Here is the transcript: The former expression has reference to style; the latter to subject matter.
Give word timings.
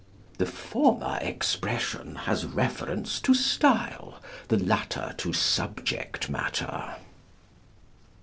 The 0.39 0.47
former 0.47 1.19
expression 1.21 2.15
has 2.15 2.43
reference 2.43 3.19
to 3.21 3.35
style; 3.35 4.17
the 4.47 4.57
latter 4.57 5.13
to 5.19 5.31
subject 5.31 6.27
matter. 6.27 6.95